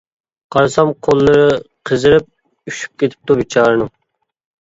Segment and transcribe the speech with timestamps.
[0.53, 1.43] قارىسام قوللىرى
[1.89, 3.93] قىزىرىپ ئۈششۈپ كېتىپتۇ بىچارىنىڭ.